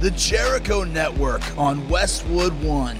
[0.00, 2.96] The Jericho Network on Westwood One.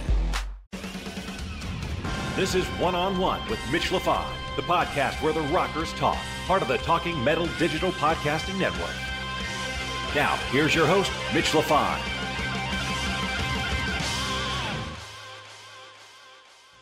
[2.35, 6.61] This is One on One with Mitch LaFon, the podcast where the rockers talk, part
[6.61, 8.91] of the Talking Metal Digital Podcasting Network.
[10.17, 12.01] Now, here's your host, Mitch LaFon.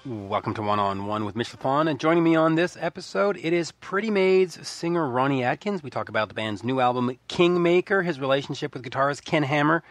[0.06, 3.52] Welcome to One on One with Mitch LaFon, and joining me on this episode, it
[3.52, 5.82] is Pretty Maids singer Ronnie Atkins.
[5.82, 9.82] We talk about the band's new album, Kingmaker, his relationship with guitarist Ken Hammer,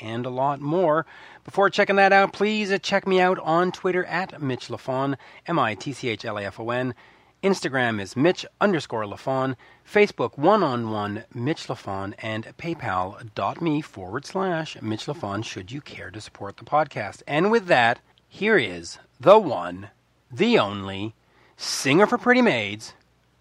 [0.00, 1.06] and a lot more.
[1.44, 6.94] Before checking that out, please check me out on Twitter at Mitch LaFon, M-I-T-C-H-L-A-F-O-N.
[7.42, 9.56] Instagram is Mitch underscore LaFon,
[9.90, 16.10] Facebook one on one Mitch LaFon, and PayPal.me forward slash Mitch LaFon should you care
[16.10, 17.22] to support the podcast.
[17.26, 19.88] And with that, here is the one,
[20.30, 21.14] the only,
[21.56, 22.92] singer for Pretty Maids,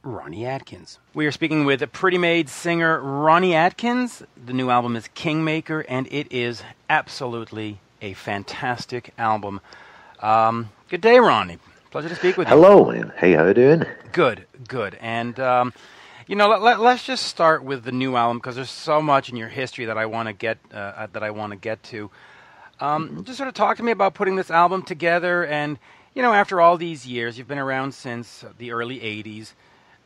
[0.04, 0.98] Ronnie Atkins.
[1.14, 4.24] We are speaking with Pretty Maids singer Ronnie Atkins.
[4.46, 9.60] The new album is Kingmaker, and it is absolutely a fantastic album.
[10.22, 11.58] Um, good day, Ronnie.
[11.92, 12.56] Pleasure to speak with you.
[12.56, 13.12] Hello, man.
[13.18, 13.86] Hey, how you doing?
[14.14, 14.98] Good, good.
[15.02, 15.74] And um,
[16.28, 19.30] you know, let, us let, just start with the new album because there's so much
[19.30, 22.10] in your history that I want to get uh, that I want to get to.
[22.80, 25.78] Um, just sort of talk to me about putting this album together, and
[26.16, 29.52] you know, after all these years, you've been around since the early '80s.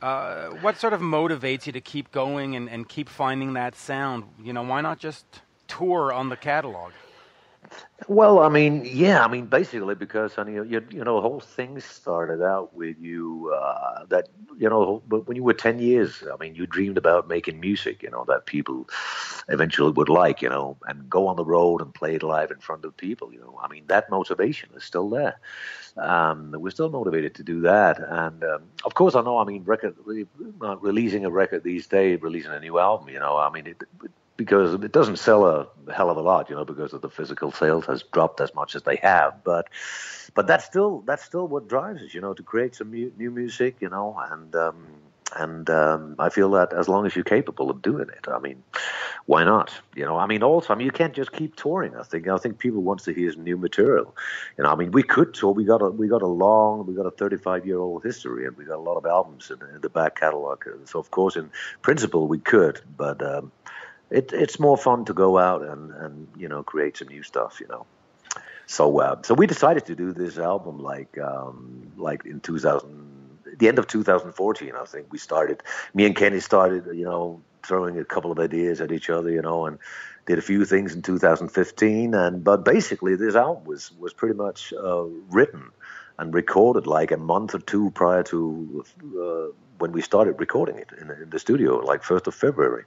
[0.04, 4.26] Uh, what sort of motivates you to keep going and, and keep finding that sound?
[4.44, 5.26] You know, why not just
[5.70, 6.92] tour on the catalog?
[8.08, 11.40] Well, I mean, yeah, I mean, basically because I mean, you, you know, the whole
[11.40, 16.24] thing started out with you uh, that you know, but when you were ten years,
[16.32, 18.88] I mean, you dreamed about making music, you know, that people
[19.50, 22.60] eventually would like, you know, and go on the road and play it live in
[22.60, 23.58] front of people, you know.
[23.62, 25.40] I mean, that motivation is still there.
[25.98, 29.38] Um, we're still motivated to do that, and um, of course, I know.
[29.38, 29.96] I mean, record
[30.82, 34.12] releasing a record these days, releasing a new album, you know, I mean, it, it
[34.38, 37.52] because it doesn't sell a hell of a lot, you know, because of the physical
[37.52, 39.44] sales has dropped as much as they have.
[39.44, 39.68] But
[40.34, 43.32] but that's still that's still what drives us, you know, to create some mu- new
[43.32, 44.88] music, you know, and um,
[45.36, 48.64] and um, I feel that as long as you're capable of doing it, I mean,
[49.26, 49.72] why not?
[49.96, 51.96] You know, I mean, also, I mean, you can't just keep touring.
[51.96, 54.16] I think I think people want to hear new material.
[54.58, 55.52] You know, I mean, we could tour.
[55.52, 58.58] We got a we got a long, we got a 35 year old history, and
[58.58, 60.64] we got a lot of albums in, in the back catalog.
[60.86, 61.50] So of course, in
[61.82, 63.22] principle, we could, but.
[63.22, 63.52] Um,
[64.14, 67.60] it, it's more fun to go out and, and you know create some new stuff,
[67.60, 67.86] you know.
[68.68, 73.68] So uh, so we decided to do this album like um, like in 2000, the
[73.68, 74.74] end of 2014.
[74.76, 75.64] I think we started.
[75.94, 79.42] Me and Kenny started, you know, throwing a couple of ideas at each other, you
[79.42, 79.80] know, and
[80.28, 82.14] did a few things in 2015.
[82.14, 85.72] And but basically, this album was was pretty much uh, written
[86.20, 88.86] and recorded like a month or two prior to
[89.20, 92.86] uh, when we started recording it in, in the studio, like first of February.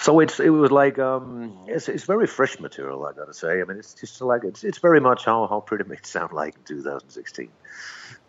[0.00, 3.04] So it's it was like um, it's it's very fresh material.
[3.04, 3.60] I gotta say.
[3.60, 6.54] I mean, it's just like it's it's very much how how Pretty Maids sound like
[6.54, 7.48] in 2016.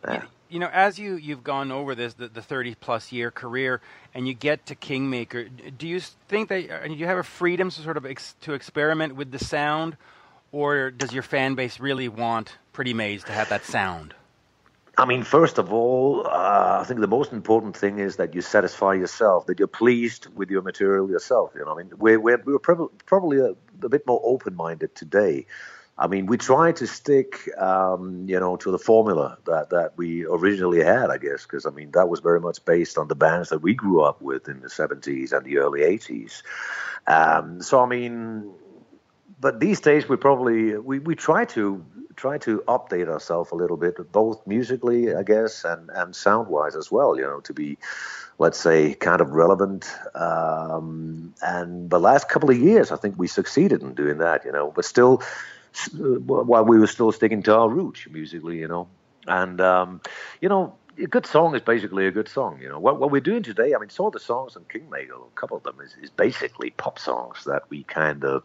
[0.03, 0.23] Yeah.
[0.49, 3.81] You know, as you you've gone over this the, the 30 plus year career,
[4.15, 7.81] and you get to Kingmaker, do you think that uh, you have a freedom to
[7.81, 9.95] sort of ex, to experiment with the sound,
[10.51, 14.15] or does your fan base really want Pretty Maids to have that sound?
[14.99, 18.41] I mean, first of all, uh, I think the most important thing is that you
[18.41, 21.53] satisfy yourself, that you're pleased with your material yourself.
[21.55, 23.51] You know, I mean, we're we're, we're probably probably a,
[23.81, 25.45] a bit more open-minded today.
[25.97, 30.25] I mean, we try to stick, um, you know, to the formula that, that we
[30.25, 33.49] originally had, I guess, because I mean that was very much based on the bands
[33.49, 36.43] that we grew up with in the '70s and the early '80s.
[37.07, 38.51] Um, so I mean,
[39.39, 41.83] but these days we probably we, we try to
[42.15, 46.75] try to update ourselves a little bit, both musically, I guess, and and sound wise
[46.75, 47.15] as well.
[47.15, 47.77] You know, to be,
[48.37, 49.89] let's say, kind of relevant.
[50.15, 54.45] Um, and the last couple of years, I think we succeeded in doing that.
[54.45, 55.23] You know, but still,
[55.95, 58.87] while we were still sticking to our roots musically, you know,
[59.27, 60.01] and um,
[60.41, 60.75] you know.
[61.01, 62.77] A good song is basically a good song, you know.
[62.77, 65.55] What, what we're doing today, I mean, some of the songs on Kingmaker, a couple
[65.55, 68.43] of them, is, is basically pop songs that we kind of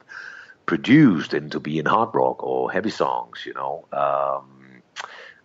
[0.67, 3.87] produced into being hard rock or heavy songs, you know.
[3.93, 4.83] Um,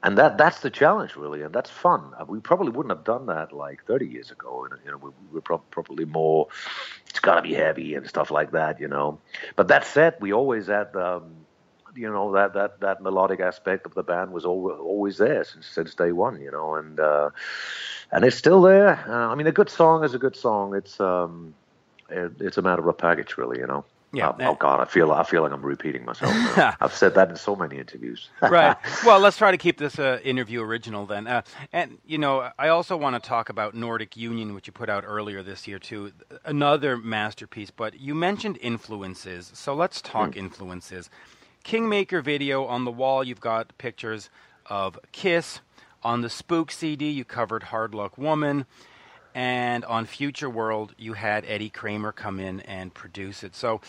[0.01, 2.13] and that that's the challenge, really, and that's fun.
[2.17, 4.67] Uh, we probably wouldn't have done that like 30 years ago.
[4.85, 6.47] You know, we, were pro- probably more.
[7.09, 9.19] It's got to be heavy and stuff like that, you know.
[9.57, 11.35] But that said, we always had, um,
[11.95, 15.67] you know, that that that melodic aspect of the band was always always there since
[15.67, 17.31] since day one, you know, and uh,
[18.11, 19.03] and it's still there.
[19.05, 20.75] Uh, I mean, a good song is a good song.
[20.75, 21.53] It's um,
[22.09, 23.83] it, it's a matter of package, really, you know.
[24.11, 24.29] Yeah.
[24.29, 26.33] Oh, oh, God, I feel I feel like I'm repeating myself.
[26.81, 28.29] I've said that in so many interviews.
[28.41, 28.75] right.
[29.05, 31.27] Well, let's try to keep this uh, interview original then.
[31.27, 34.89] Uh, and you know, I also want to talk about Nordic Union, which you put
[34.89, 36.11] out earlier this year too.
[36.43, 37.69] Another masterpiece.
[37.69, 41.09] But you mentioned influences, so let's talk influences.
[41.63, 43.23] Kingmaker video on the wall.
[43.23, 44.29] You've got pictures
[44.65, 45.59] of Kiss.
[46.01, 48.65] On the Spook CD, you covered Hard Luck Woman.
[49.39, 53.55] And on Future World, you had Eddie Kramer come in and produce it.
[53.55, 53.79] So,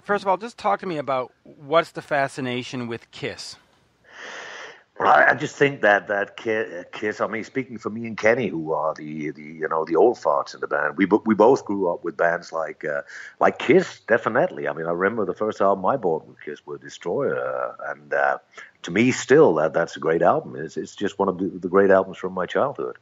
[0.00, 3.56] first of all, just talk to me about what's the fascination with Kiss.
[4.98, 7.20] Well, I just think that that Kiss.
[7.20, 10.18] I mean, speaking for me and Kenny, who are the the you know the old
[10.18, 13.02] farts in the band, we we both grew up with bands like uh,
[13.40, 14.00] like Kiss.
[14.06, 14.68] Definitely.
[14.68, 18.38] I mean, I remember the first album I bought with Kiss was Destroyer, and uh,
[18.82, 20.54] to me, still that that's a great album.
[20.54, 22.96] It's it's just one of the, the great albums from my childhood,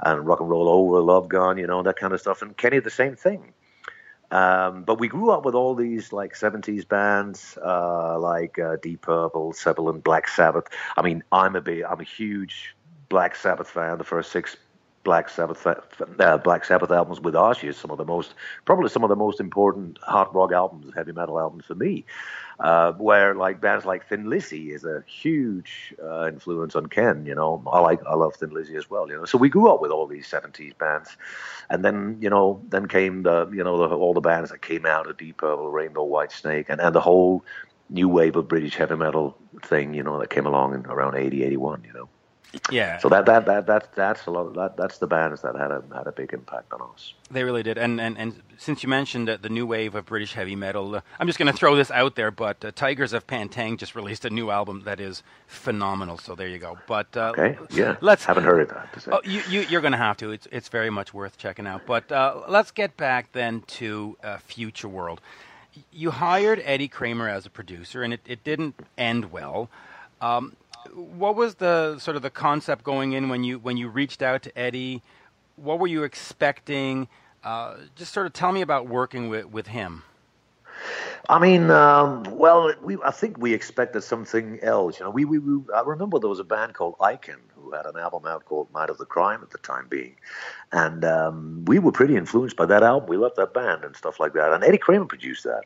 [0.00, 2.42] and Rock and Roll Over, Love Gun, you know that kind of stuff.
[2.42, 3.52] And Kenny, the same thing.
[4.30, 9.02] Um, but we grew up with all these like 70s bands, uh, like uh, Deep
[9.02, 10.66] Purple, Zeppelin, Black Sabbath.
[10.96, 12.74] I mean, I'm a big, I'm a huge
[13.08, 13.96] Black Sabbath fan.
[13.98, 14.56] The first six
[15.04, 18.34] Black Sabbath uh, Black Sabbath albums with Ozzy is some of the most,
[18.66, 22.04] probably some of the most important hard rock albums, heavy metal albums for me.
[22.60, 27.24] Uh, where like bands like Thin Lizzy is a huge uh, influence on Ken.
[27.24, 29.08] You know, I like I love Thin Lizzy as well.
[29.08, 31.16] You know, so we grew up with all these '70s bands,
[31.70, 34.86] and then you know then came the you know the, all the bands that came
[34.86, 37.44] out of Deep Purple, Rainbow, White Snake, and and the whole
[37.90, 39.94] new wave of British heavy metal thing.
[39.94, 42.08] You know, that came along in around 80, 81, You know.
[42.70, 42.98] Yeah.
[42.98, 44.54] So that that that that that's a lot.
[44.54, 47.12] That that's the bands that had a had a big impact on us.
[47.30, 47.76] They really did.
[47.76, 51.26] And and, and since you mentioned the new wave of British heavy metal, uh, I'm
[51.26, 52.30] just going to throw this out there.
[52.30, 56.16] But uh, Tygers of Pan Tang just released a new album that is phenomenal.
[56.18, 56.78] So there you go.
[56.86, 57.96] But uh, Okay, yeah.
[58.00, 59.08] let's haven't heard of that.
[59.12, 60.30] Oh, you, you, you're going to have to.
[60.30, 61.82] It's, it's very much worth checking out.
[61.86, 65.20] But uh, let's get back then to uh, Future World.
[65.92, 69.68] You hired Eddie Kramer as a producer, and it, it didn't end well.
[70.20, 70.56] Um,
[70.94, 74.42] what was the sort of the concept going in when you when you reached out
[74.42, 75.02] to Eddie?
[75.56, 77.08] What were you expecting?
[77.44, 80.02] Uh, just sort of tell me about working with, with him.
[81.28, 84.98] I mean, um, well, we I think we expected something else.
[84.98, 87.86] You know, we, we, we I remember there was a band called Icon who had
[87.86, 90.14] an album out called Night of the Crime at the time being,
[90.72, 93.08] and um, we were pretty influenced by that album.
[93.08, 94.52] We loved that band and stuff like that.
[94.52, 95.64] And Eddie Kramer produced that.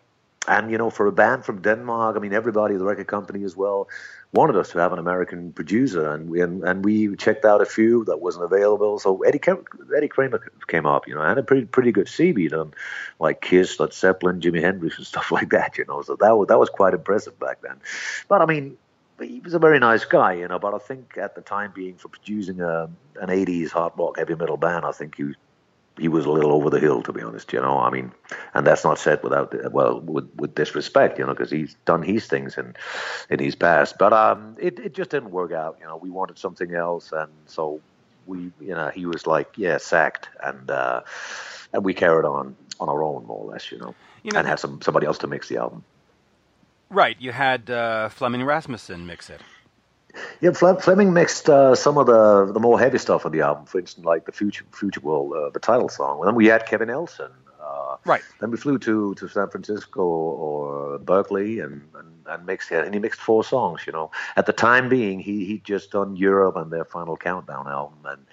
[0.49, 3.56] And you know, for a band from Denmark, I mean, everybody, the record company as
[3.56, 3.88] well,
[4.32, 7.67] wanted us to have an American producer, and we and, and we checked out a
[7.67, 8.99] few that wasn't available.
[8.99, 9.40] So Eddie
[9.94, 12.73] Eddie Kramer came up, you know, and a pretty pretty good CV on
[13.19, 16.02] like Kiss, Led Zeppelin, Jimi Hendrix, and stuff like that, you know.
[16.02, 17.81] So that was that was quite impressive back then.
[18.29, 18.76] But I mean,
[19.20, 20.58] he was a very nice guy, you know.
[20.58, 22.88] But I think at the time being for producing a
[23.20, 25.35] an '80s hard rock heavy metal band, I think he
[25.99, 27.53] he was a little over the hill, to be honest.
[27.53, 28.12] You know, I mean,
[28.55, 32.27] and that's not said without well with, with disrespect, you know, because he's done his
[32.27, 32.75] things in
[33.31, 33.99] in his past.
[33.99, 35.77] But um, it it just didn't work out.
[35.81, 37.81] You know, we wanted something else, and so
[38.27, 41.03] we, you know, he was like, yeah, sacked, and uh,
[41.73, 44.49] and we carried on on our own, more or less, you know, You know, and
[44.49, 45.85] had some somebody else to mix the album.
[46.91, 49.41] Right, you had uh, Flemming Rasmussen mix it.
[50.41, 53.67] Yeah, Fle- Flemming mixed uh, some of the the more heavy stuff on the album.
[53.67, 56.19] For instance, like the Future Future World, uh, the title song.
[56.20, 57.31] And then we had Kevin Elson.
[57.61, 58.23] Uh, Right.
[58.41, 62.85] Then we flew to, to San Francisco or Berkeley and, and, and mixed it.
[62.85, 63.82] And he mixed four songs.
[63.87, 67.69] You know, at the time being, he he just done Europe and their Final Countdown
[67.69, 68.26] album, and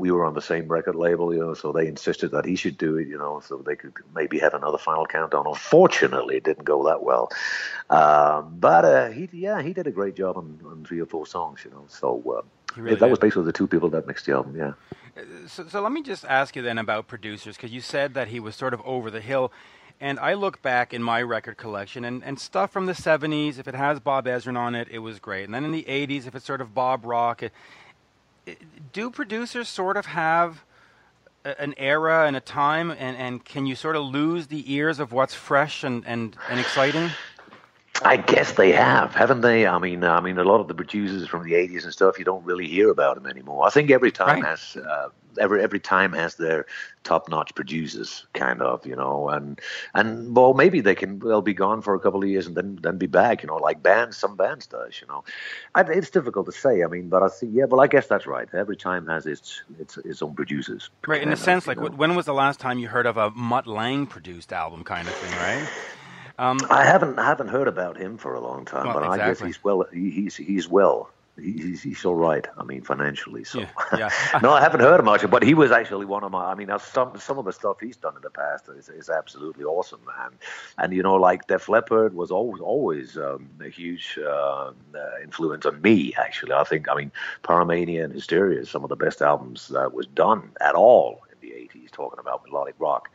[0.00, 1.32] we were on the same record label.
[1.32, 3.06] You know, so they insisted that he should do it.
[3.06, 5.44] You know, so they could maybe have another Final Countdown.
[5.46, 7.30] Unfortunately, it didn't go that well.
[7.88, 11.26] Um, but uh, he yeah he did a great job on, on three or four
[11.26, 11.60] songs.
[11.64, 12.22] You know, so.
[12.38, 12.42] Uh,
[12.76, 13.10] really that did.
[13.10, 14.72] was basically the two people that mixed the album, yeah.
[15.48, 18.38] So, so let me just ask you then about producers, because you said that he
[18.38, 19.52] was sort of over the hill.
[20.02, 23.68] And I look back in my record collection, and, and stuff from the 70s, if
[23.68, 25.44] it has Bob Ezrin on it, it was great.
[25.44, 27.52] And then in the 80s, if it's sort of Bob Rock, it, it,
[28.92, 30.64] do producers sort of have
[31.44, 35.12] an era and a time, and, and can you sort of lose the ears of
[35.12, 37.10] what's fresh and, and, and exciting?
[38.02, 39.66] I guess they have, haven't they?
[39.66, 42.24] I mean, I mean, a lot of the producers from the '80s and stuff, you
[42.24, 43.66] don't really hear about them anymore.
[43.66, 44.44] I think every time Right.
[44.44, 46.66] has uh, every every time has their
[47.04, 49.60] top-notch producers, kind of, you know, and
[49.94, 52.78] and well, maybe they can they'll be gone for a couple of years and then
[52.80, 55.22] then be back, you know, like bands, some bands does, you know.
[55.74, 56.82] I, it's difficult to say.
[56.82, 58.48] I mean, but I think yeah, well, I guess that's right.
[58.54, 60.88] Every time has its its its own producers.
[61.06, 61.88] Right, in a of, sense, like know.
[61.88, 65.14] when was the last time you heard of a Mutt Lange produced album kind of
[65.14, 65.68] thing, right?
[66.40, 69.18] Um, I haven't I haven't heard about him for a long time, Well, but I
[69.18, 69.84] guess he's well.
[69.92, 71.10] He, he's he's well.
[71.36, 72.46] he's, he's all right.
[72.56, 73.44] I mean, financially.
[73.44, 73.68] So, yeah,
[73.98, 74.10] yeah.
[74.42, 76.50] no, I haven't heard much, but he was actually one of my.
[76.50, 79.64] I mean, some some of the stuff he's done in the past is, is absolutely
[79.64, 80.34] awesome, and
[80.78, 84.72] and you know, like Def Leppard was always always um, a huge uh,
[85.22, 86.14] influence on me.
[86.16, 87.12] Actually, I think I mean,
[87.44, 91.46] Pyromania and Hysteria is some of the best albums that was done at all in
[91.46, 91.90] the '80s.
[91.90, 93.10] Talking about melodic rock.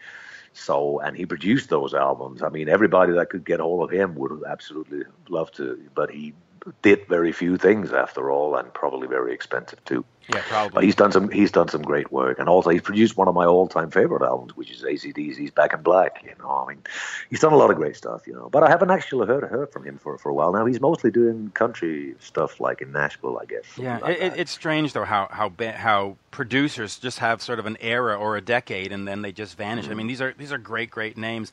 [0.57, 2.41] So, and he produced those albums.
[2.41, 6.33] I mean, everybody that could get hold of him would absolutely love to, but he
[6.81, 10.03] did very few things after all, and probably very expensive too.
[10.27, 10.74] Yeah, probably.
[10.74, 13.36] But he's done some he's done some great work, and also he's produced one of
[13.36, 16.24] my all time favorite albums, which is ACDC's Back in Black.
[16.24, 16.81] You know, I mean,
[17.29, 18.25] he's done a lot of great stuff.
[18.25, 20.65] You know, but I haven't actually heard heard from him for for a while now.
[20.65, 23.65] He's mostly doing country stuff, like in Nashville, I guess.
[23.77, 27.77] Yeah, like it, it's strange though how how how producers just have sort of an
[27.79, 29.86] era or a decade, and then they just vanish.
[29.86, 29.91] Mm-hmm.
[29.91, 31.51] I mean, these are these are great great names.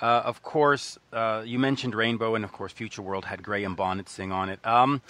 [0.00, 4.08] Uh, of course, uh, you mentioned Rainbow, and of course, Future World had Graham Bonnet
[4.08, 4.64] sing on it.
[4.66, 5.02] Um,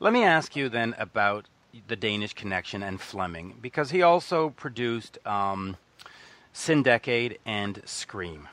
[0.00, 1.46] let me ask you then about
[1.86, 5.76] the Danish Connection and Flemming, because he also produced um,
[6.52, 8.48] Sin-Decade and Scream.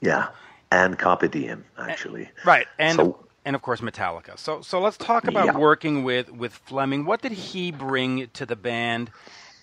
[0.00, 0.28] Yeah,
[0.70, 2.30] and Carpe Diem, actually.
[2.44, 4.38] Right, and so, and of course Metallica.
[4.38, 5.56] So so let's talk about yeah.
[5.56, 7.04] working with with Flemming.
[7.04, 9.10] What did he bring to the band?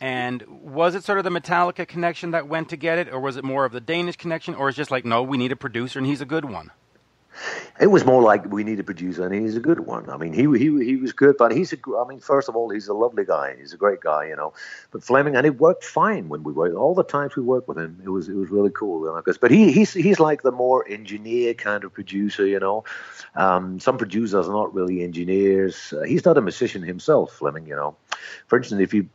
[0.02, 3.38] And was it sort of the Metallica connection that went to get it, or was
[3.38, 6.00] it more of the Danish connection, or is just like, no, we need a producer
[6.00, 6.72] and he's a good one?
[7.80, 10.10] It was more like we need a producer and he's a good one.
[10.10, 11.78] I mean, he he he was good, but he's a.
[11.98, 13.56] I mean, first of all, he's a lovely guy.
[13.58, 14.54] He's a great guy, you know.
[14.92, 16.76] But Flemming and it worked fine when we worked.
[16.76, 19.06] All the times we worked with him, it was it was really cool.
[19.06, 22.84] You know, but he he's he's like the more engineer kind of producer, you know.
[23.36, 25.94] Um, some producers are not really engineers.
[25.94, 27.66] Uh, he's not a musician himself, Fleming.
[27.66, 27.96] You know,
[28.48, 29.10] for instance, if you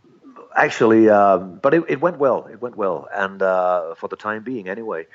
[0.56, 2.46] actually, um, but it, it, went well.
[2.46, 5.06] It went well, and uh, for the time being, anyway.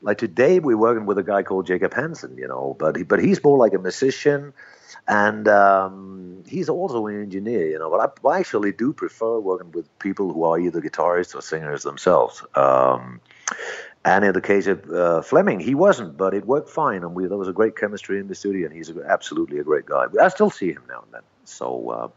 [0.00, 3.18] Like today, we're working with a guy called Jacob Hansen, you know, but he, but
[3.18, 4.52] he's more like a musician,
[5.08, 7.90] and um, he's also an engineer, you know.
[7.90, 11.82] But I, I, actually do prefer working with people who are either guitarists or singers
[11.82, 12.44] themselves.
[12.54, 13.20] Um,
[14.04, 17.26] and in the case of uh, Flemming, he wasn't, but it worked fine, and we,
[17.26, 20.06] there was a great chemistry in the studio, and he's a, absolutely a great guy.
[20.20, 21.90] I still see him now and then, so.
[21.90, 22.08] Uh,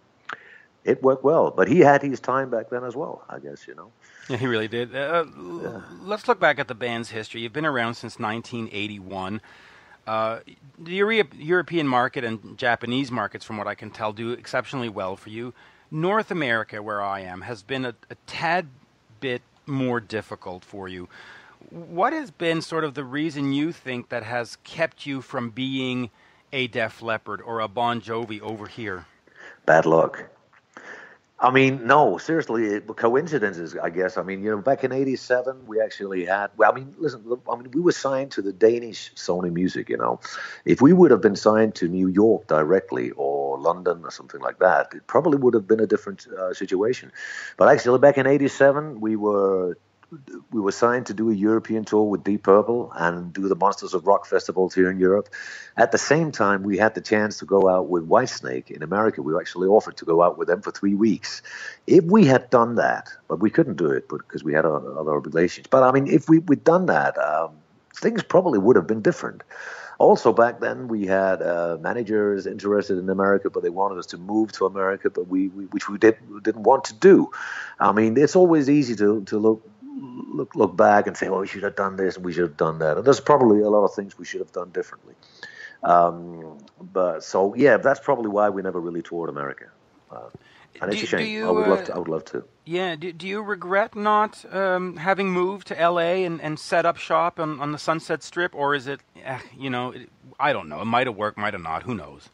[0.83, 1.51] it worked well.
[1.51, 3.91] But he had his time back then as well, I guess, you know.
[4.29, 4.95] Yeah, he really did.
[4.95, 5.25] Uh,
[5.61, 5.81] yeah.
[6.03, 7.41] Let's look back at the band's history.
[7.41, 9.41] You've been around since 1981.
[10.07, 10.39] Uh,
[10.79, 15.15] the Euro- European market and Japanese markets, from what I can tell, do exceptionally well
[15.15, 15.53] for you.
[15.91, 18.67] North America, where I am, has been a, a tad
[19.19, 21.07] bit more difficult for you.
[21.69, 26.09] What has been sort of the reason you think that has kept you from being
[26.51, 29.05] a Def Leppard or a Bon Jovi over here?
[29.65, 30.29] Bad luck.
[31.43, 34.15] I mean, no, seriously, coincidences, I guess.
[34.15, 36.51] I mean, you know, back in '87, we actually had.
[36.55, 39.89] Well, I mean, listen, I mean, we were signed to the Danish Sony Music.
[39.89, 40.19] You know,
[40.65, 44.59] if we would have been signed to New York directly or London or something like
[44.59, 47.11] that, it probably would have been a different uh, situation.
[47.57, 49.77] But actually, back in '87, we were
[50.51, 53.93] we were signed to do a European tour with Deep Purple and do the Monsters
[53.93, 55.29] of Rock festivals here in Europe.
[55.77, 59.21] At the same time, we had the chance to go out with Whitesnake in America.
[59.21, 61.41] We were actually offered to go out with them for three weeks.
[61.87, 65.67] If we had done that, but we couldn't do it because we had other obligations.
[65.67, 67.51] But I mean, if we, we'd done that, um,
[67.95, 69.43] things probably would have been different.
[69.97, 74.17] Also, back then we had uh, managers interested in America, but they wanted us to
[74.17, 77.29] move to America, but we, we which we did didn't want to do.
[77.79, 79.70] I mean, it's always easy to to look
[80.33, 82.57] look look back and say, "Oh, we should have done this and we should have
[82.57, 85.15] done that." And there's probably a lot of things we should have done differently.
[85.83, 86.59] Um,
[86.93, 89.65] but so yeah, that's probably why we never really toured America.
[90.11, 90.29] Uh,
[90.79, 91.27] and it's a shame.
[91.27, 91.95] You, I would love to.
[91.95, 92.43] I would love to.
[92.65, 92.95] Yeah.
[92.95, 96.23] Do, do you regret not um, having moved to L.A.
[96.23, 99.69] and, and set up shop on, on the Sunset Strip, or is it, eh, you
[99.69, 100.09] know, it,
[100.39, 100.81] I don't know.
[100.81, 101.83] It might have worked, might have not.
[101.83, 102.29] Who knows?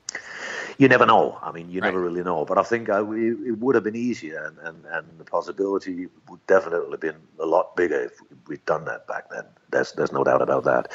[0.77, 1.37] you never know.
[1.41, 1.87] I mean, you right.
[1.87, 2.45] never really know.
[2.45, 6.07] But I think I, it, it, would have been easier, and, and, and the possibility
[6.29, 9.43] would definitely have been a lot bigger if we'd done that back then.
[9.71, 10.91] There's there's no doubt about that.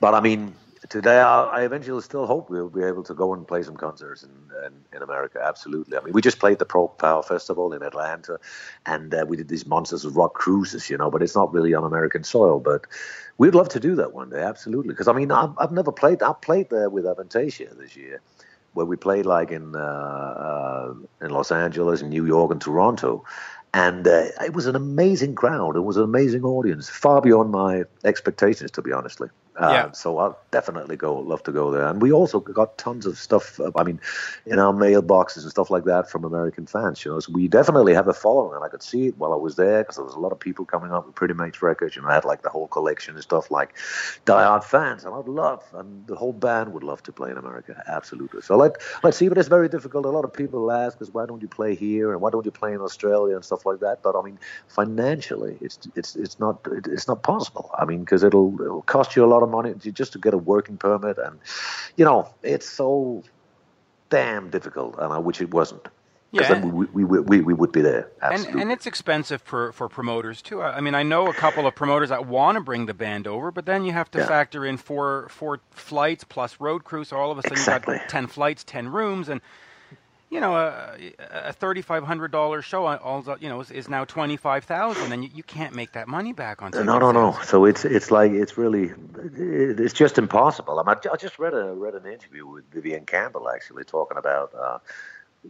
[0.00, 0.54] But I mean,
[0.88, 4.22] today I, I eventually still hope we'll be able to go and play some concerts
[4.22, 4.30] in,
[4.64, 5.40] in, in America.
[5.42, 5.96] Absolutely.
[5.96, 8.38] I mean, we just played the Prog Power Festival in Atlanta,
[8.86, 11.10] and uh, we did these Monsters of Rock cruises, you know.
[11.10, 12.60] But it's not really on American soil.
[12.60, 12.86] But
[13.36, 14.92] we'd love to do that one day, absolutely.
[14.92, 16.22] Because I mean, I've, I've never played.
[16.22, 18.20] I played there with Avantasia this year
[18.74, 23.24] where we played like in uh, uh, in Los Angeles, New York, and Toronto,
[23.74, 25.76] and uh, it was an amazing crowd.
[25.76, 29.28] It was an amazing audience, far beyond my expectations, to be honestly.
[29.60, 29.92] Yeah.
[29.92, 31.86] So I'll definitely go, love to go there.
[31.86, 33.58] And we also got tons of stuff.
[33.60, 34.00] uh, I mean,
[34.46, 37.04] in our mailboxes and stuff like that from American fans.
[37.04, 39.36] You know, so we definitely have a following, and I could see it while I
[39.36, 41.96] was there because there was a lot of people coming up with Pretty Maids records.
[41.96, 43.76] You know, I had like the whole collection and stuff like
[44.26, 47.82] diehard fans, and I'd love, and the whole band would love to play in America,
[47.86, 48.42] absolutely.
[48.42, 50.04] So let let's see, but it's very difficult.
[50.04, 52.52] A lot of people ask us, why don't you play here, and why don't you
[52.52, 54.02] play in Australia and stuff like that.
[54.02, 54.38] But I mean,
[54.68, 57.70] financially, it's it's it's not it's not possible.
[57.78, 60.38] I mean, because it'll it'll cost you a lot of money just to get a
[60.38, 61.38] working permit, and
[61.96, 63.22] you know, it's so
[64.10, 65.82] damn difficult, and I wish it wasn't.
[66.32, 66.60] Because Yeah.
[66.60, 68.10] then we, we, we, we, would be there.
[68.22, 68.62] And, Absolutely.
[68.62, 70.62] and it's expensive for, for promoters too.
[70.62, 73.50] I mean, I know a couple of promoters that want to bring the band over,
[73.50, 74.26] but then you have to Yeah.
[74.26, 77.04] factor in four four flights plus road crew.
[77.04, 77.94] So all of a sudden Exactly.
[77.94, 79.40] you've got ten flights, ten rooms, and
[80.30, 80.96] you know a,
[81.30, 84.64] a thirty five hundred dollar show, uh, all you know, is, is now twenty five
[84.64, 86.70] thousand, and you, you can't make that money back on.
[86.72, 87.38] No, no, no.
[87.44, 90.78] So it's it's like it's really it's just impossible.
[90.78, 94.52] I, mean, I just read a read an interview with Vivian Campbell actually talking about
[94.54, 94.78] uh,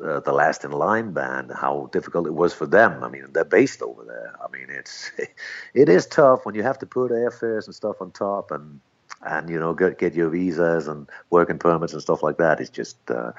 [0.04, 3.02] uh, the Last in Line band, how difficult it was for them.
[3.02, 4.34] I mean, they're based over there.
[4.42, 5.10] I mean, it's
[5.74, 8.80] it is tough when you have to put airfares and stuff on top and
[9.22, 12.60] and you know get get your visas and working permits and stuff like that.
[12.60, 12.96] It's just.
[13.10, 13.32] Uh,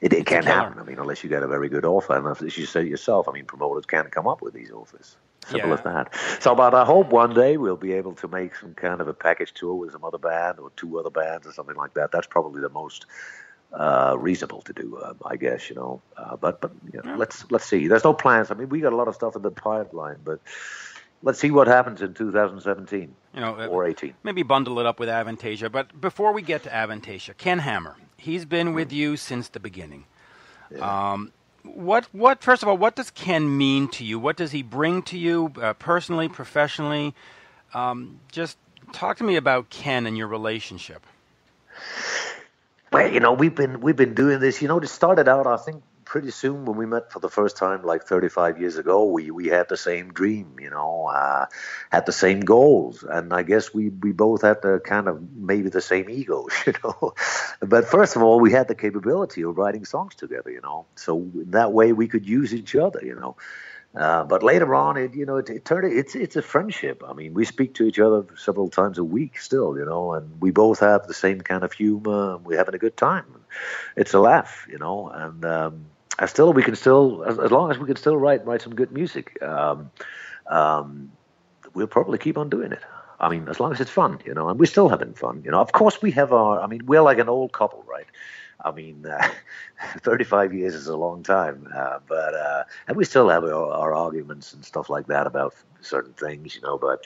[0.00, 0.78] it, it can't happen.
[0.78, 2.16] I mean, unless you get a very good offer.
[2.16, 5.16] And as you said yourself, I mean, promoters can't come up with these offers.
[5.46, 5.74] Simple Yeah.
[5.74, 6.14] as that.
[6.42, 9.14] So, but I hope one day we'll be able to make some kind of a
[9.14, 12.12] package tour with some other band or two other bands or something like that.
[12.12, 13.06] That's probably the most
[13.72, 15.68] uh, reasonable to do, uh, I guess.
[15.70, 17.88] You know, uh, but but you know, let's let's see.
[17.88, 18.50] There's no plans.
[18.50, 20.40] I mean, we got a lot of stuff in the pipeline, but
[21.22, 24.14] let's see what happens in 2017 You know, uh, or 18.
[24.22, 25.70] maybe bundle it up with Avantasia.
[25.70, 30.04] But before we get to Avantasia, Ken Hammer, he's been with you since the beginning.
[30.80, 34.18] Um, what, what, first of all, what does Ken mean to you?
[34.18, 37.14] What does he bring to you uh, personally, professionally?
[37.74, 38.56] Um, just
[38.92, 41.04] talk to me about Ken and your relationship.
[42.92, 44.60] Well, you know, we've been we've been doing this.
[44.60, 45.46] You know, it started out.
[45.46, 49.04] I think pretty soon when we met for the first time, like 35 years ago,
[49.04, 50.56] we we had the same dream.
[50.58, 51.46] You know, uh,
[51.92, 55.68] had the same goals, and I guess we we both had the kind of maybe
[55.70, 56.52] the same egos.
[56.66, 57.14] You know,
[57.60, 60.50] but first of all, we had the capability of writing songs together.
[60.50, 61.12] You know, so
[61.58, 63.00] that way we could use each other.
[63.02, 63.36] You know.
[63.92, 67.02] Uh, but later on, it you know it, it turned it's it's a friendship.
[67.06, 70.40] I mean, we speak to each other several times a week still, you know, and
[70.40, 72.34] we both have the same kind of humor.
[72.34, 73.26] and We're having a good time.
[73.96, 75.86] It's a laugh, you know, and um,
[76.18, 78.74] I still we can still as, as long as we can still write write some
[78.74, 79.40] good music.
[79.42, 79.90] Um,
[80.48, 81.12] um,
[81.74, 82.82] we'll probably keep on doing it.
[83.20, 85.50] I mean, as long as it's fun, you know, and we're still having fun, you
[85.50, 85.60] know.
[85.60, 86.60] Of course, we have our.
[86.60, 88.06] I mean, we're like an old couple, right?
[88.64, 89.28] I mean, uh,
[89.98, 93.94] 35 years is a long time, uh, but uh, and we still have our, our
[93.94, 96.78] arguments and stuff like that about certain things, you know.
[96.78, 97.04] But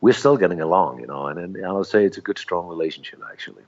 [0.00, 3.20] we're still getting along, you know, and, and I'll say it's a good, strong relationship,
[3.30, 3.62] actually.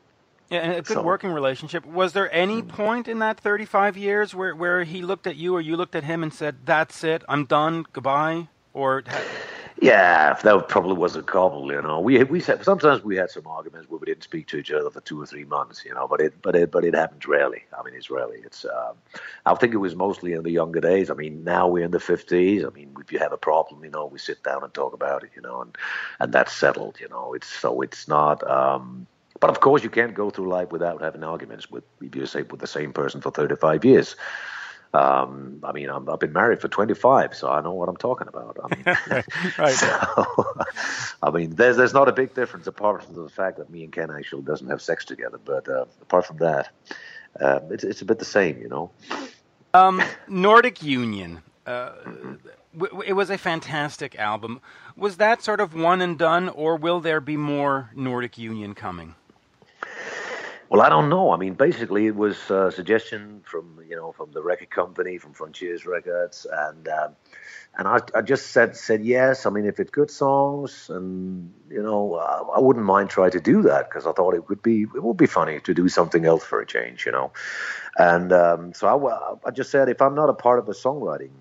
[0.51, 1.87] Yeah, and a good So- working relationship.
[1.87, 5.61] Was there any point in that 35 years where, where he looked at you or
[5.61, 8.49] you looked at him and said, "That's it, I'm done, goodbye"?
[8.73, 9.03] Or
[9.81, 12.01] Yeah, that probably was a couple, you know.
[12.01, 14.91] We we said sometimes we had some arguments where we didn't speak to each other
[14.91, 16.07] for two or three months, you know.
[16.07, 17.65] But it but it but it happens rarely.
[17.79, 18.41] I mean, it's rarely.
[18.45, 18.97] It's um,
[19.47, 21.11] I think it was mostly in the younger days.
[21.11, 22.65] I mean, now we're in the fifties.
[22.65, 25.25] I mean, if you have a problem, you know, we sit down and talk about
[25.25, 25.79] it, you know, and
[26.19, 27.33] and that's settled, you know.
[27.35, 28.49] It's so it's not.
[28.51, 29.07] um
[29.41, 32.43] but of course, you can't go through life without having arguments with, if you say,
[32.43, 34.17] with the same person for 35 years.
[34.93, 38.27] Um, I mean, I'm, I've been married for 25, so I know what I'm talking
[38.29, 38.59] about.
[38.63, 38.85] I mean,
[39.59, 39.75] Right.
[39.75, 40.55] so,
[41.23, 43.93] I mean, there's there's not a big difference apart from the fact that me and
[43.93, 45.39] Ken actually doesn't have sex together.
[45.43, 46.71] But uh, apart from that,
[47.41, 48.91] um, it's it's a bit the same, you know.
[49.75, 51.43] Um, Nordic Union.
[51.65, 51.93] Uh,
[53.07, 54.61] it was a fantastic album.
[54.97, 59.15] Was that sort of one and done, or will there be more Nordic Union coming?
[60.71, 61.33] Well, I don't know.
[61.33, 65.35] I mean, basically, it was a suggestion from you know from the record company, from
[65.35, 67.17] Frontiers Records, and um,
[67.77, 69.47] and I, I just said said yes.
[69.47, 73.41] I mean, if it's good songs, and you know, uh, I wouldn't mind try to
[73.41, 76.25] do that because I thought it would be it would be funny to do something
[76.25, 77.33] else for a change, you know.
[77.99, 81.33] And um, so I, I just said if I'm not a part of the songwriting.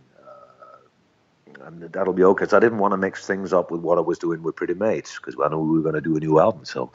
[1.66, 2.46] And that'll be okay.
[2.46, 4.74] 'cause I didn't want to mix things up with what I was doing with Pretty
[4.74, 6.66] Maids because I knew we were going to do a new album.
[6.66, 6.92] So,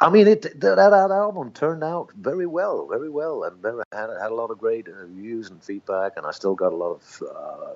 [0.00, 4.30] I mean, it that, that album turned out very well, very well, and had, had
[4.32, 6.16] a lot of great uh, reviews and feedback.
[6.16, 7.74] And I still got a lot of uh,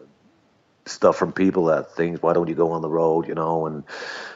[0.86, 3.84] stuff from people that things why don't you go on the road you know and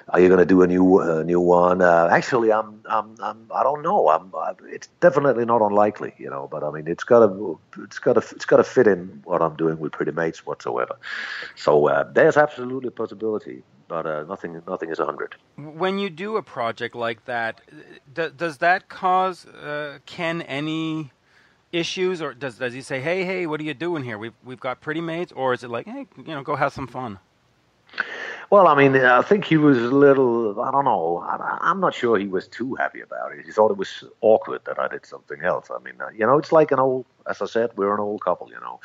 [0.08, 1.80] are you going to do a new uh, new one?
[1.82, 4.08] Uh, actually I'm, I'm I'm I don't know.
[4.08, 7.98] I'm I, it's definitely not unlikely you know but I mean it's got to it's
[7.98, 10.96] got to it's got to fit in what I'm doing with Pretty Maids whatsoever.
[11.56, 15.36] So uh, there's absolutely a possibility but uh, nothing nothing is a hundred.
[15.56, 17.60] When you do a project like that
[18.12, 21.12] d- does that cause uh, Ken any
[21.72, 24.18] issues, or does does he say, "Hey, hey, what are you doing here?
[24.18, 26.87] We've we've got pretty maids," or is it like, "Hey, you know, go have some
[26.87, 27.18] fun"?
[28.50, 31.24] Well, I mean, I think he was a little, I don't know,
[31.61, 33.44] I'm not sure he was too happy about it.
[33.44, 35.70] He thought it was awkward that I did something else.
[35.70, 38.22] I mean, uh, you know, it's like an old, as I said, we're an old
[38.22, 38.80] couple, you know.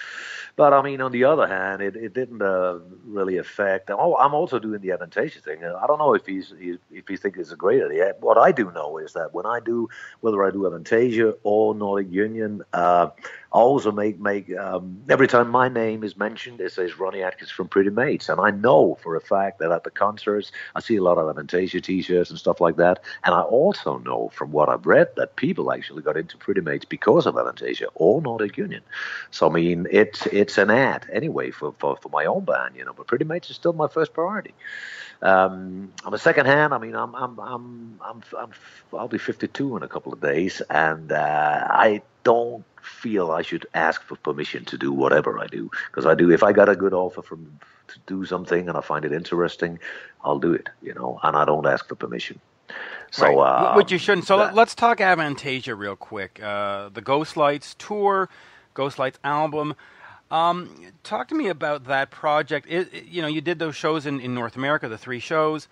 [0.56, 3.90] But I mean, on the other hand, it, it didn't uh, really affect.
[3.92, 5.64] Oh, I'm also doing the Avantasia thing.
[5.66, 8.14] I don't know if he's if he thinks it's a great idea.
[8.20, 9.90] What I do know is that when I do,
[10.22, 13.10] whether I do Avantasia or Nordic Union, uh,
[13.56, 17.52] I also make make um, every time my name is mentioned, it says Ronnie Atkins
[17.52, 20.98] from Pretty Maids, and I know for a fact that at the concerts I see
[20.98, 24.68] a lot of Avantasia T-shirts and stuff like that, and I also know from what
[24.68, 28.84] I've read that people actually got into Pretty Maids because of Avantasia or Nordic Union.
[29.32, 32.86] So I mean, it's it's an ad anyway for, for, for my own band, you
[32.86, 32.94] know.
[32.94, 34.54] But Pretty Maids is still my first priority.
[35.22, 38.52] Um, on the second hand, I mean, I'm I'm I'm I'm, I'm
[38.94, 43.66] I'll be 52 in a couple of days, and uh, I don't feel I should
[43.74, 46.32] ask for permission to do whatever I do because I do.
[46.32, 49.80] If I got a good offer from to do something and I find it interesting,
[50.24, 52.40] I'll do it, you know, and I don't ask for permission.
[53.12, 53.38] So, right.
[53.38, 54.28] uh, which you shouldn't.
[54.28, 56.42] So that, let's talk Avantasia real quick.
[56.42, 58.30] Uh, the Ghost Lights tour,
[58.74, 59.76] Ghost Lights album.
[60.32, 62.68] Um, talk to me about that project.
[62.70, 65.68] It, it, you know, you did those shows in, in North America, the three shows.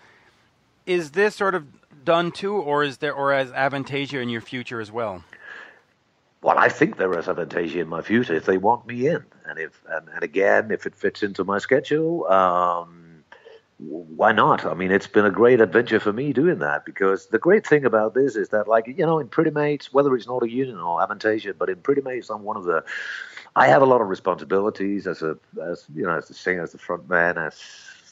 [0.86, 1.66] Is this sort of
[2.06, 5.24] done too, or is there, or as Avantasia in your future as well?
[6.42, 9.58] Well, I think there is Avantasia in my future if they want me in, and
[9.58, 13.03] if and, and again, if it fits into my schedule, um,
[13.86, 14.66] why not?
[14.66, 17.86] I mean, it's been a great adventure for me doing that because the great thing
[17.86, 21.06] about this is that, like you know, in Pretty Maids, whether it's Nordic Union or
[21.06, 22.84] Avantasia, but in Pretty Maids, I'm one of the
[23.56, 26.72] I have a lot of responsibilities as a as you know as the singer, as
[26.72, 27.60] the front man, as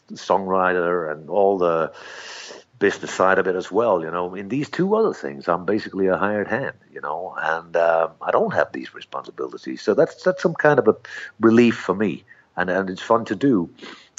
[0.07, 1.93] the songwriter, and all the
[2.79, 4.03] business side of it as well.
[4.03, 6.75] You know, in these two other things, I'm basically a hired hand.
[6.91, 10.87] You know, and uh, I don't have these responsibilities, so that's that's some kind of
[10.89, 10.95] a
[11.39, 12.23] relief for me,
[12.57, 13.69] and and it's fun to do,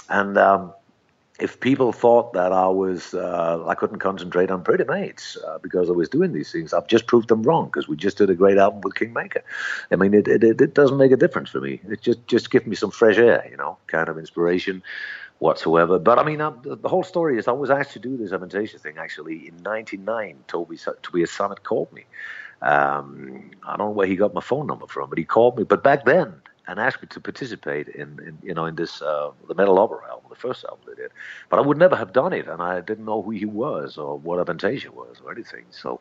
[0.09, 0.38] and.
[0.38, 0.73] Um,
[1.40, 5.88] if people thought that I was uh, I couldn't concentrate on Pretty Maids uh, because
[5.88, 8.35] I was doing these things, I've just proved them wrong because we just did a
[8.35, 9.42] great album with Kingmaker.
[9.90, 11.81] I mean, it, it, it doesn't make a difference for me.
[11.88, 14.83] It just just gives me some fresh air, you know, kind of inspiration
[15.38, 15.99] whatsoever.
[15.99, 18.79] But I mean, I'm, the whole story is I was asked to do this Avantasia
[18.79, 20.45] thing actually in '99.
[20.49, 22.05] Toby Tobias Sammet called me.
[22.61, 25.64] Um, I don't know where he got my phone number from, but he called me.
[25.64, 26.35] But back then,
[26.66, 30.09] and asked me to participate in, in you know in this uh, the Metal Opera
[30.09, 31.11] album, the first album they did.
[31.51, 34.18] But I would never have done it, and I didn't know who he was or
[34.18, 35.64] what Avantasia was or anything.
[35.70, 36.01] So.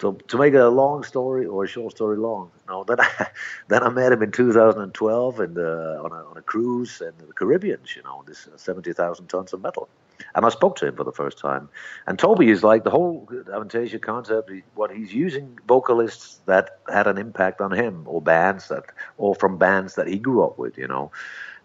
[0.00, 2.84] To, to make a long story or a short story long, no.
[2.84, 3.28] Then I,
[3.68, 7.80] then I met him in 2012 and on a on a cruise in the Caribbean,
[7.96, 9.88] you know, this 70,000 tons of metal.
[10.34, 11.68] And I spoke to him for the first time.
[12.06, 17.18] And Toby is like the whole Avantasia concept, what he's using vocalists that had an
[17.18, 18.84] impact on him or bands that,
[19.16, 21.10] or from bands that he grew up with, you know.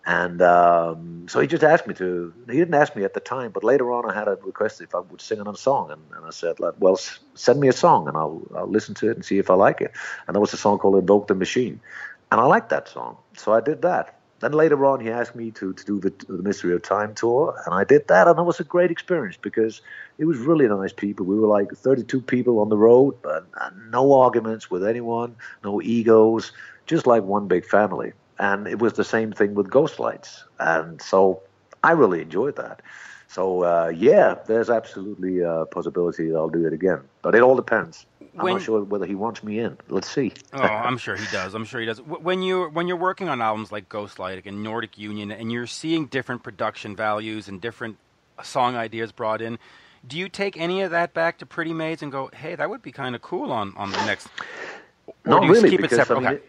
[0.06, 3.52] And um, so he just asked me to, he didn't ask me at the time,
[3.52, 5.92] but later on I had a request if I would sing on a song.
[5.92, 7.00] And, and I said, like, well,
[7.36, 9.80] send me a song and I'll, I'll listen to it and see if I like
[9.80, 9.92] it.
[10.28, 11.80] And there was a song called Invoke the Machine.
[12.32, 13.18] And I liked that song.
[13.38, 14.21] So I did that.
[14.42, 17.56] Then later on, he asked me to, to do the, the Mystery of Time tour,
[17.66, 19.82] and I did that, and it was a great experience because
[20.18, 21.26] it was really nice people.
[21.26, 23.46] We were like 32 people on the road, but
[23.90, 26.52] no arguments with anyone, no egos,
[26.88, 28.14] just like one big family.
[28.40, 31.44] And it was the same thing with Ghost Lights, and so
[31.84, 32.82] I really enjoyed that.
[33.32, 37.56] So uh, yeah, there's absolutely a possibility that I'll do it again, but it all
[37.56, 38.06] depends.
[38.38, 39.78] I'm when, not sure whether he wants me in.
[39.88, 40.34] Let's see.
[40.54, 41.54] oh, I'm sure he does.
[41.54, 42.02] I'm sure he does.
[42.02, 46.08] When you when you're working on albums like Ghostlight and Nordic Union, and you're seeing
[46.08, 47.98] different production values and different
[48.44, 49.60] song ideas brought in,
[50.06, 52.82] do you take any of that back to Pretty Maids and go, "Hey, that would
[52.82, 54.28] be kind of cool on on the next"?
[55.26, 56.42] Or not really, because, I mean, okay.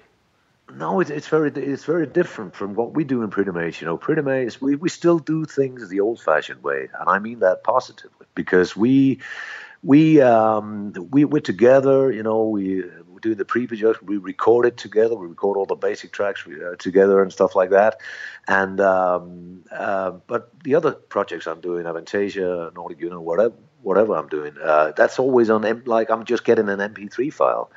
[0.69, 3.81] It, no, it's, it's very it's very different from what we do in Pretty Maids.
[3.81, 7.41] You know, Pretty Maids, we, we still do things the old-fashioned way, and I mean
[7.41, 9.21] that positively because we
[9.83, 12.13] we um, we we're together.
[12.13, 14.07] You know, we we do the pre-production.
[14.07, 15.15] We record it together.
[15.15, 18.01] We record all the basic tracks uh, together and stuff like that.
[18.49, 24.29] And um, uh, but the other projects I'm doing, Avantasia, Nordic Union, whatever whatever I'm
[24.29, 27.71] doing, uh, that's always on like I'm just getting an MP3 file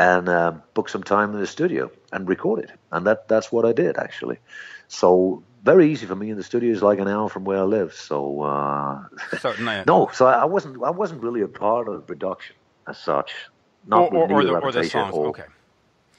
[0.00, 2.70] and uh, book some time in the studio and record it.
[2.90, 4.38] And that that's what I did actually.
[4.88, 7.64] So very easy for me, in the studio is like an hour from where I
[7.64, 7.92] live.
[7.92, 9.04] So, uh,
[9.38, 12.56] so no, no, so I wasn't I wasn't really a part of the production
[12.88, 13.34] as such.
[13.86, 15.14] Not or, or, or, the, or the songs.
[15.14, 15.44] Or, okay.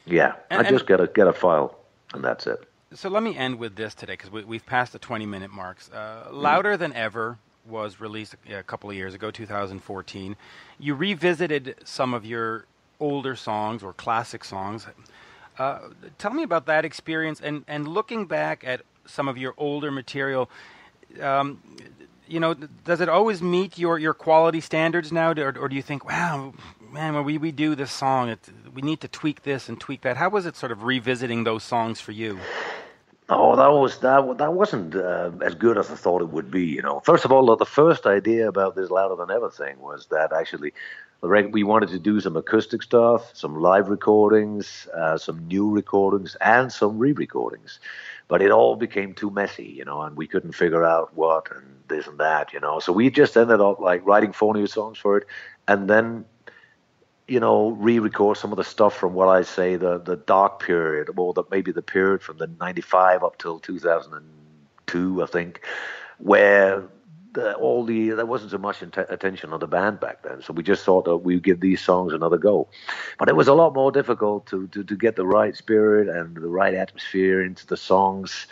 [0.06, 1.80] Yeah, and, I just get a get a file,
[2.14, 2.60] and that's it.
[2.94, 5.90] So let me end with this today because we, have passed the 20 minute marks.
[5.90, 10.36] Uh, Louder Than Ever was released a, a couple of years ago, 2014.
[10.78, 12.66] You revisited some of your
[13.02, 14.88] older songs or classic songs.
[15.58, 15.80] Uh,
[16.18, 20.50] tell me about that experience and, and looking back at some of your older material.
[21.22, 21.62] Um,
[22.28, 22.54] you know,
[22.86, 26.54] does it always meet your, your quality standards now, or, or do you think, wow,
[26.92, 28.40] man, when we, we do this song, it,
[28.74, 30.16] we need to tweak this and tweak that?
[30.16, 32.40] How was it sort of revisiting those songs for you?
[33.30, 34.38] Oh, that was that.
[34.38, 36.66] That wasn't uh, as good as I thought it would be.
[36.66, 40.08] You know, first of all, the first idea about this louder than ever thing was
[40.12, 40.74] that actually,
[41.22, 46.72] we wanted to do some acoustic stuff, some live recordings, uh, some new recordings, and
[46.72, 47.80] some re-recordings.
[48.28, 51.66] But it all became too messy, you know, and we couldn't figure out what and
[51.88, 52.80] this and that, you know.
[52.80, 55.28] So we just ended up like writing four new songs for it,
[55.68, 56.26] and then
[57.28, 61.10] you know, re-record some of the stuff from what I say the the dark period,
[61.16, 65.62] or the, maybe the period from the '95 up till 2002, I think,
[66.18, 66.84] where
[67.34, 70.42] the, all the there wasn't so much attention on the band back then.
[70.42, 72.68] So we just thought that we'd give these songs another go,
[73.18, 76.36] but it was a lot more difficult to to, to get the right spirit and
[76.36, 78.48] the right atmosphere into the songs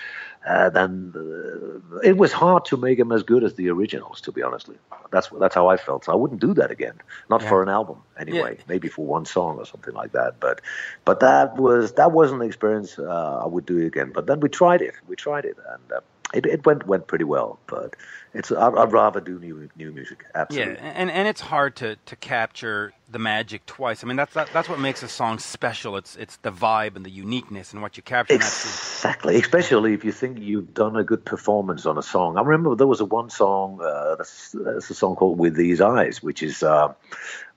[0.48, 4.22] uh, then uh, it was hard to make them as good as the originals.
[4.22, 4.70] To be honest,
[5.12, 6.06] that's that's how I felt.
[6.06, 6.94] So I wouldn't do that again,
[7.30, 7.50] not yeah.
[7.50, 8.56] for an album anyway.
[8.58, 8.64] Yeah.
[8.68, 10.40] Maybe for one song or something like that.
[10.40, 10.62] But
[11.04, 14.12] but that was that wasn't an experience uh, I would do again.
[14.14, 14.94] But then we tried it.
[15.08, 16.00] We tried it, and uh,
[16.34, 17.60] it, it went went pretty well.
[17.68, 17.96] But
[18.34, 20.26] it's I'd, I'd, rather do new new music.
[20.36, 20.76] Absolutely.
[20.76, 24.04] Yeah, and and it's hard to, to capture the magic twice.
[24.04, 25.98] I mean, that's that, that's what makes a song special.
[25.98, 28.36] It's it's the vibe and the uniqueness and what you capture.
[28.36, 32.38] Exactly, especially if you think you've done a good performance on a song.
[32.38, 33.82] I remember there was a one song.
[33.82, 36.64] Uh, that's, that's a song called "With These Eyes," which is.
[36.64, 36.94] Uh,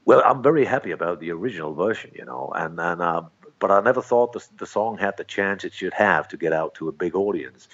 [0.04, 3.22] well, I'm very happy about the original version, you know, and and uh,
[3.58, 6.52] but I never thought the the song had the chance it should have to get
[6.52, 7.68] out to a big audience.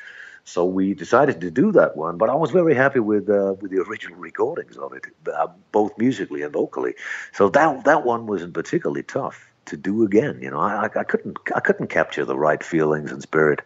[0.49, 3.71] So we decided to do that one, but I was very happy with uh, with
[3.71, 6.95] the original recordings of it, uh, both musically and vocally.
[7.33, 10.39] So that that one wasn't particularly tough to do again.
[10.41, 13.61] You know, I, I couldn't I couldn't capture the right feelings and spirit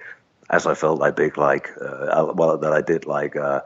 [0.51, 3.61] as I felt I did like uh, well that I did like uh,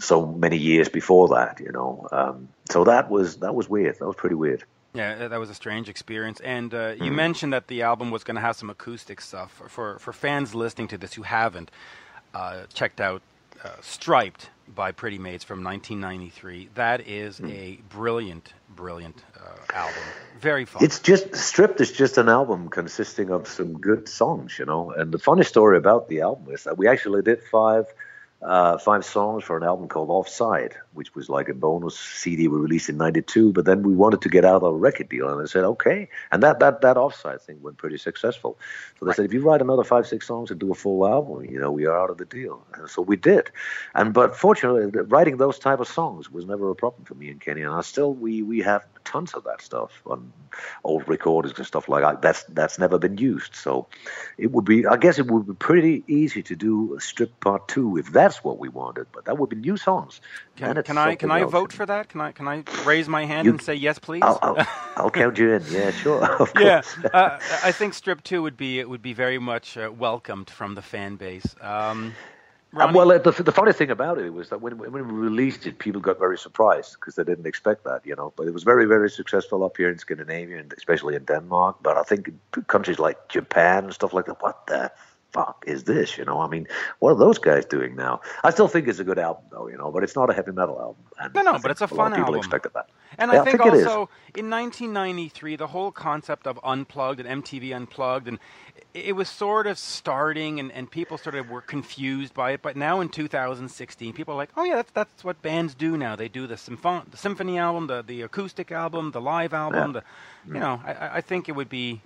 [0.00, 1.60] so many years before that.
[1.60, 4.00] You know, um, so that was that was weird.
[4.00, 4.64] That was pretty weird.
[4.94, 6.40] Yeah, that was a strange experience.
[6.40, 7.14] And uh, you mm.
[7.14, 9.62] mentioned that the album was going to have some acoustic stuff.
[9.68, 11.70] For for fans listening to this who haven't,
[12.34, 13.22] uh, checked out
[13.64, 16.70] uh, Stripped by Pretty Maids from 1993.
[16.74, 17.50] That is mm.
[17.50, 20.02] a brilliant, brilliant uh, album.
[20.40, 20.84] Very fun.
[20.84, 24.90] It's just Stripped is just an album consisting of some good songs, you know.
[24.90, 27.86] And the funny story about the album is that we actually did five
[28.42, 32.58] uh, five songs for an album called Offside, which was like a bonus CD we
[32.58, 33.52] released in '92.
[33.52, 36.08] But then we wanted to get out of a record deal, and I said, okay.
[36.30, 38.58] And that that that Offside thing went pretty successful.
[38.98, 39.16] So they right.
[39.16, 41.72] said, if you write another five six songs and do a full album, you know,
[41.72, 42.64] we are out of the deal.
[42.74, 43.50] And so we did.
[43.94, 47.40] And but fortunately, writing those type of songs was never a problem for me and
[47.40, 47.62] Kenny.
[47.62, 50.32] And I still we we have tons of that stuff on
[50.84, 52.22] old recordings and stuff like that.
[52.22, 53.54] That's that's never been used.
[53.54, 53.86] So
[54.38, 57.68] it would be, I guess, it would be pretty easy to do a strip part
[57.68, 59.06] two if that's what we wanted.
[59.12, 60.20] But that would be new songs.
[60.56, 62.08] Can, can I can I vote for that?
[62.08, 64.22] Can I can I raise my hand you, and say yes, please?
[64.22, 64.66] I'll, I'll,
[64.96, 65.62] I'll, count you in.
[65.70, 66.48] Yeah, sure.
[66.60, 70.50] yeah, uh, I think strip two would be it would be very much uh, welcomed
[70.50, 71.54] from the fan base.
[71.60, 72.14] Um,
[72.74, 75.78] um, well, the, the funny thing about it was that when, when we released it,
[75.78, 78.32] people got very surprised because they didn't expect that, you know.
[78.34, 81.76] But it was very, very successful up here in Scandinavia and especially in Denmark.
[81.82, 82.32] But I think
[82.68, 84.90] countries like Japan and stuff like that, what the
[85.32, 86.18] fuck is this?
[86.18, 86.68] You know, I mean,
[86.98, 88.20] what are those guys doing now?
[88.44, 90.52] I still think it's a good album, though, you know, but it's not a heavy
[90.52, 91.04] metal album.
[91.18, 92.38] And no, no, but it's a, a fun people album.
[92.38, 92.88] expected that.
[93.18, 97.44] And yeah, I, think I think, also in 1993, the whole concept of Unplugged and
[97.44, 98.38] MTV Unplugged, and
[98.94, 102.62] it was sort of starting, and, and people sort of were confused by it.
[102.62, 106.16] But now in 2016, people are like, oh, yeah, that's, that's what bands do now.
[106.16, 109.94] They do the, symphon- the symphony album, the, the acoustic album, the live album.
[109.94, 110.00] Yeah.
[110.00, 110.60] The, you mm.
[110.60, 112.00] know, I, I think it would be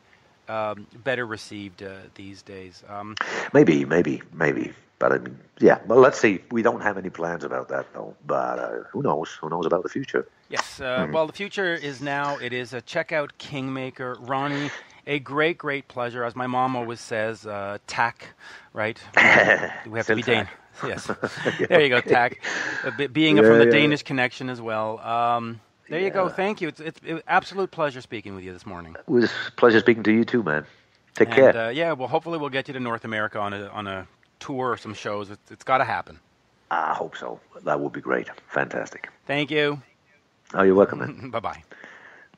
[0.48, 2.82] um, better received uh, these days.
[2.88, 3.16] Um,
[3.52, 4.72] maybe, maybe, maybe.
[4.98, 5.78] But I mean, yeah.
[5.86, 6.40] Well, let's see.
[6.50, 8.14] We don't have any plans about that, though.
[8.26, 9.30] But uh, who knows?
[9.40, 10.26] Who knows about the future?
[10.48, 10.80] Yes.
[10.80, 11.12] Uh, mm-hmm.
[11.12, 12.38] Well, the future is now.
[12.38, 14.70] It is a checkout Kingmaker, Ronnie.
[15.06, 17.46] A great, great pleasure, as my mom always says.
[17.46, 18.34] Uh, tack,
[18.72, 18.98] right?
[19.86, 20.48] we have to be Danish.
[20.84, 21.10] Yes.
[21.68, 22.42] there you go, tack.
[22.82, 23.70] Uh, being yeah, from the yeah.
[23.70, 24.98] Danish connection as well.
[25.00, 26.06] Um, there yeah.
[26.06, 26.28] you go.
[26.28, 26.68] Thank you.
[26.68, 28.96] It's, it's an absolute pleasure speaking with you this morning.
[28.98, 30.66] It was a pleasure speaking to you too, man.
[31.14, 31.56] Take and, care.
[31.56, 34.06] Uh, yeah, well, hopefully we'll get you to North America on a on a
[34.38, 35.30] tour or some shows.
[35.30, 36.18] It's, it's got to happen.
[36.70, 37.40] I hope so.
[37.64, 38.28] That would be great.
[38.48, 39.08] Fantastic.
[39.26, 39.80] Thank you.
[40.54, 41.30] Oh, you're welcome, man.
[41.32, 41.62] bye bye.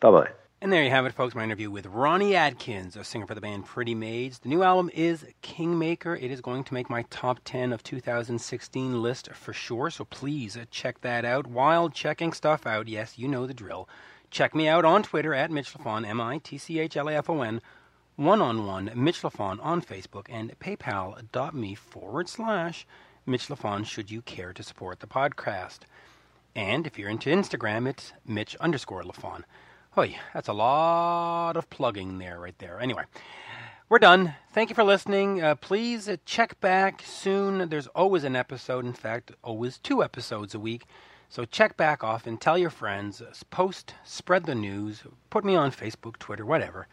[0.01, 0.29] bye bye.
[0.61, 1.37] And there you have it, folks.
[1.37, 4.41] My interview with Ronnie Atkins, a singer for the band Pretty Maids.
[4.41, 6.17] The new album is Kingmaker.
[6.17, 10.57] It is going to make my top 10 of 2016 list for sure, so please
[10.57, 11.47] uh, check that out.
[11.47, 13.89] While checking stuff out, yes, you know the drill.
[14.33, 17.15] Check me out on Twitter at Mitch Lafon, M I T C H L A
[17.15, 17.63] F O N,
[18.17, 22.85] one on one, Mitch Lafon on Facebook, and paypal.me forward slash
[23.25, 25.83] Mitch Lafon should you care to support the podcast.
[26.57, 29.45] And if you're into Instagram, it's Mitch underscore Lafon.
[29.99, 32.79] Oy, that's a lot of plugging there, right there.
[32.79, 33.03] Anyway,
[33.89, 34.33] we're done.
[34.53, 35.43] Thank you for listening.
[35.43, 37.69] Uh, please check back soon.
[37.69, 38.85] There's always an episode.
[38.85, 40.87] In fact, always two episodes a week.
[41.29, 42.37] So check back often.
[42.37, 43.21] Tell your friends.
[43.51, 45.03] Post, spread the news.
[45.31, 46.87] Put me on Facebook, Twitter, whatever.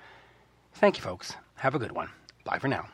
[0.74, 1.36] Thank you, folks.
[1.58, 2.10] Have a good one.
[2.44, 2.88] Bye for now.